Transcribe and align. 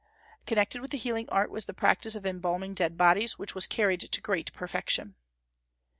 Connected 0.47 0.81
with 0.81 0.89
the 0.89 0.97
healing 0.97 1.29
art 1.29 1.51
was 1.51 1.67
the 1.67 1.75
practice 1.75 2.15
of 2.15 2.25
embalming 2.25 2.73
dead 2.73 2.97
bodies, 2.97 3.37
which 3.37 3.53
was 3.53 3.67
carried 3.67 3.99
to 3.99 4.19
great 4.19 4.51
perfection. 4.51 5.13